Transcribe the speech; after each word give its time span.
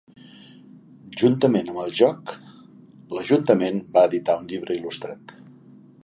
Juntament 1.23 1.67
amb 1.73 1.81
el 1.83 1.93
joc, 1.99 2.33
l'ajuntament 3.17 3.77
va 3.99 4.05
editar 4.11 4.39
un 4.43 4.49
llibre 4.53 4.79
il·lustrat. 4.79 5.35